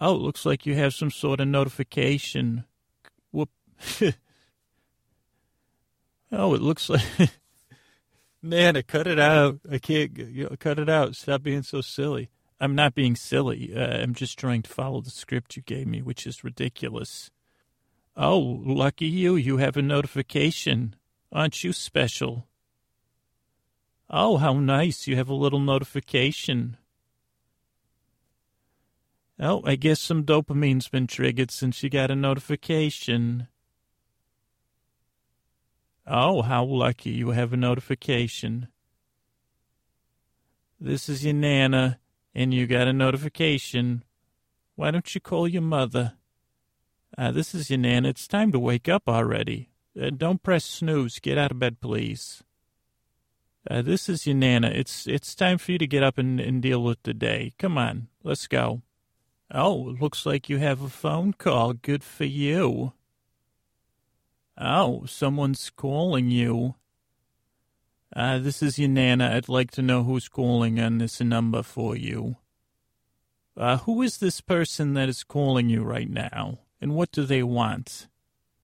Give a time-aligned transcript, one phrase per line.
[0.00, 2.64] Oh, it looks like you have some sort of notification.
[3.32, 3.50] Whoop.
[6.32, 7.02] oh, it looks like.
[8.42, 9.60] Man, I cut it out.
[9.70, 10.16] I can't.
[10.16, 11.16] You know, cut it out.
[11.16, 12.30] Stop being so silly.
[12.58, 13.72] I'm not being silly.
[13.76, 17.30] Uh, I'm just trying to follow the script you gave me, which is ridiculous.
[18.16, 19.36] Oh, lucky you.
[19.36, 20.96] You have a notification.
[21.30, 22.46] Aren't you special?
[24.08, 25.06] Oh, how nice.
[25.06, 26.78] You have a little notification.
[29.42, 33.48] Oh, I guess some dopamine's been triggered since you got a notification.
[36.06, 38.68] Oh, how lucky you have a notification.
[40.78, 42.00] This is your Nana,
[42.34, 44.04] and you got a notification.
[44.76, 46.14] Why don't you call your mother?
[47.16, 48.10] Uh, this is your Nana.
[48.10, 49.70] It's time to wake up already.
[49.98, 51.18] Uh, don't press snooze.
[51.18, 52.42] Get out of bed, please.
[53.70, 54.68] Uh, this is your Nana.
[54.68, 57.54] It's it's time for you to get up and, and deal with the day.
[57.58, 58.82] Come on, let's go.
[59.52, 61.72] Oh, looks like you have a phone call.
[61.72, 62.92] Good for you.
[64.56, 66.76] Oh, someone's calling you.
[68.14, 69.32] Uh, this is your Nana.
[69.34, 72.36] I'd like to know who's calling on this number for you.
[73.56, 77.42] Uh, who is this person that is calling you right now, and what do they
[77.42, 78.08] want?